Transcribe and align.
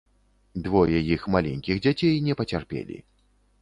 Двое 0.67 1.03
іх 1.17 1.21
маленькіх 1.37 1.75
дзяцей 1.87 2.19
не 2.31 2.41
пацярпелі. 2.43 3.03